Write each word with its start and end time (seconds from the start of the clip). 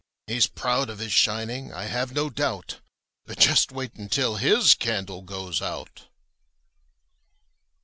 ''He's 0.27 0.47
proud 0.47 0.89
of 0.89 0.97
his 0.97 1.11
shining, 1.11 1.71
I 1.71 1.83
have 1.83 2.11
no 2.11 2.31
doubt, 2.31 2.79
But 3.27 3.37
just 3.37 3.71
wait 3.71 3.93
until 3.97 4.37
his 4.37 4.73
candle 4.73 5.21
goes 5.21 5.61
out!" 5.61 6.07